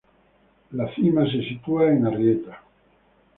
[0.71, 2.63] La cima se sitúa en Arrieta.